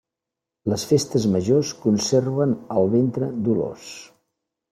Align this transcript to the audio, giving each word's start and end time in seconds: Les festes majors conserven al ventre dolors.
Les 0.71 0.85
festes 0.91 1.27
majors 1.35 1.73
conserven 1.83 2.57
al 2.77 2.89
ventre 2.95 3.29
dolors. 3.51 3.87